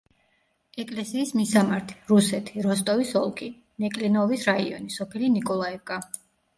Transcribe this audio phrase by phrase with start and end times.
[0.83, 3.53] ეკლესიის მისამართი: რუსეთი, როსტოვის ოლქი,
[3.87, 6.05] ნეკლინოვის რაიონი, სოფელი ნიკოლაევკა.